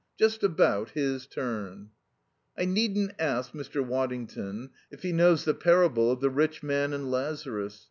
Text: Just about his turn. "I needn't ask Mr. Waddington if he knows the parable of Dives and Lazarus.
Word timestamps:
Just 0.17 0.41
about 0.41 0.89
his 0.95 1.27
turn. 1.27 1.91
"I 2.57 2.65
needn't 2.65 3.13
ask 3.19 3.51
Mr. 3.51 3.85
Waddington 3.85 4.71
if 4.89 5.03
he 5.03 5.11
knows 5.11 5.45
the 5.45 5.53
parable 5.53 6.09
of 6.11 6.21
Dives 6.21 6.59
and 6.63 7.11
Lazarus. 7.11 7.79